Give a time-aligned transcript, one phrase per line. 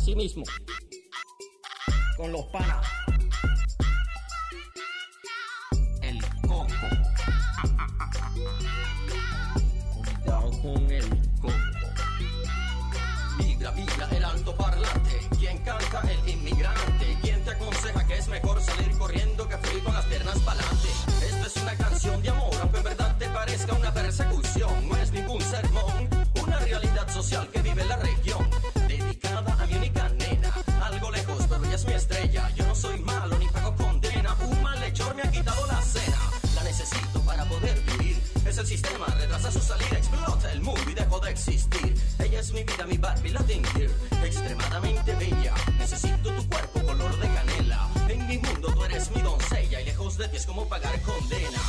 [0.00, 0.44] Así mismo.
[2.16, 2.86] Con los panas.
[6.00, 6.66] El coco.
[9.94, 11.19] Cuidado con el
[40.52, 41.94] el mundo y dejo de existir.
[42.18, 43.92] Ella es mi vida, mi Barbie Latin Girl,
[44.24, 45.54] extremadamente bella.
[45.78, 47.88] Necesito tu cuerpo color de canela.
[48.08, 51.60] En mi mundo tú eres mi doncella y lejos de ti es como pagar condena.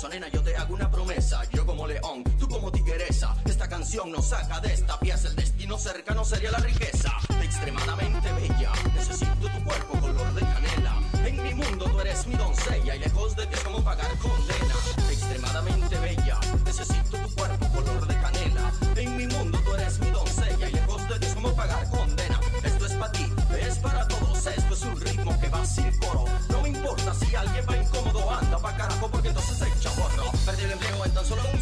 [0.00, 1.42] Por eso, nena, yo te hago una promesa.
[1.52, 3.36] Yo como león, tú como tigresa.
[3.44, 5.28] Esta canción nos saca de esta pieza.
[5.28, 7.12] El destino cercano sería la riqueza.
[7.42, 8.72] Extremadamente bella.
[8.94, 10.94] Necesito tu cuerpo color de canela.
[11.26, 12.96] En mi mundo tú eres mi doncella.
[12.96, 14.74] Y lejos de ti es como pagar condena.
[15.10, 16.40] Extremadamente bella.
[16.64, 18.72] Necesito tu cuerpo color de canela.
[18.96, 20.68] En mi mundo tú eres mi doncella.
[20.70, 22.40] Y lejos de ti es como pagar condena.
[22.64, 23.26] Esto es para ti,
[23.60, 24.46] es para todos.
[24.46, 26.24] Esto es un ritmo que va sin coro.
[26.48, 27.66] No me importa si alguien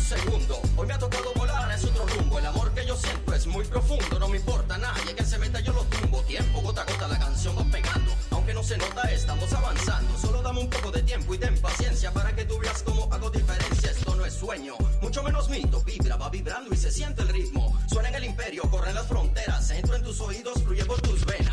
[0.09, 0.63] segundo.
[0.77, 2.39] Hoy me ha tocado volar, es otro rumbo.
[2.39, 4.19] El amor que yo siento es muy profundo.
[4.19, 6.23] No me importa nadie que se meta, yo lo tumbo.
[6.23, 8.13] Tiempo, gota a gota, la canción va pegando.
[8.31, 10.19] Aunque no se nota, estamos avanzando.
[10.19, 13.29] Solo dame un poco de tiempo y ten paciencia para que tú veas cómo hago
[13.29, 13.91] diferencia.
[13.91, 15.83] Esto no es sueño, mucho menos mito.
[15.83, 17.79] Vibra, va vibrando y se siente el ritmo.
[17.87, 19.71] Suena en el imperio, corren las fronteras.
[19.71, 21.48] Entro en tus oídos, fluye por tus venas.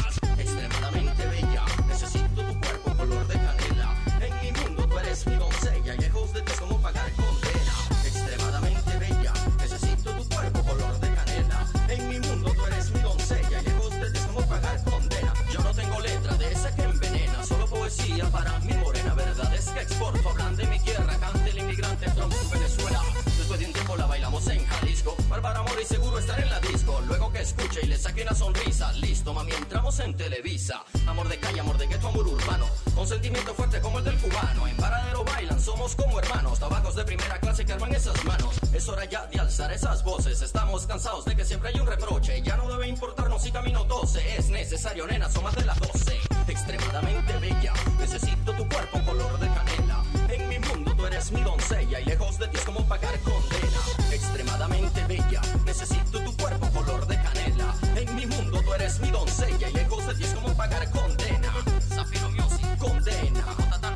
[18.35, 19.13] Para mi morena.
[19.13, 23.01] Verdad es que exporto, hablan de mi tierra, cante el inmigrante from Venezuela.
[23.37, 26.59] Después de un tiempo la bailamos en Jalisco, Bárbara amor y seguro estar en la
[26.59, 27.01] disco.
[27.07, 30.83] Luego que escuche y le saque una sonrisa, listo mami, entramos en Televisa.
[31.07, 34.67] Amor de calle, amor de gueto, amor urbano, con sentimiento fuerte como el del cubano.
[34.67, 38.55] En paradero bailan, somos como hermanos, tabacos de primera clase que arman esas manos.
[38.73, 42.41] Es hora ya de alzar esas voces, estamos cansados de que siempre hay un reproche.
[42.41, 46.34] Ya no debe importarnos si camino 12, es necesario, nena, son más de las 12.
[46.47, 50.03] Extremadamente bella, necesito tu cuerpo color de canela.
[50.29, 53.79] En mi mundo tú eres mi doncella y lejos de ti es como pagar condena.
[54.11, 57.73] Extremadamente bella, necesito tu cuerpo color de canela.
[57.95, 61.51] En mi mundo tú eres mi doncella y lejos de ti es como pagar condena.
[61.89, 63.45] Zafiro Music, condena.
[63.81, 63.95] Tan.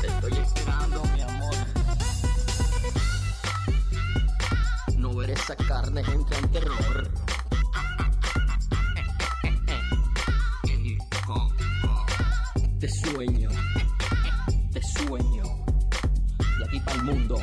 [0.00, 1.54] Te estoy esperando, mi amor.
[4.96, 7.25] No ver esa carne entra en terror.
[12.78, 13.48] Te sueño.
[14.70, 15.44] Te sueño.
[16.58, 17.38] De aquí para el mundo.